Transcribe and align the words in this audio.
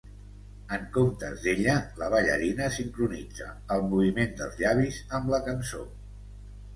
En 0.75 0.85
comptes 0.93 1.41
d'ella, 1.47 1.75
la 2.03 2.07
ballarina 2.13 2.69
sincronitza 2.77 3.49
el 3.75 3.85
moviment 3.91 4.33
dels 4.39 4.57
llavis 4.63 4.97
amb 5.19 5.31
la 5.35 5.41
cançó. 5.49 5.83